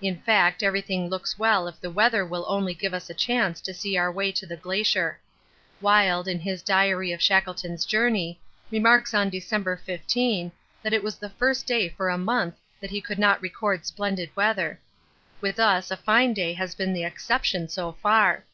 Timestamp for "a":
3.10-3.12, 12.08-12.16, 15.90-15.96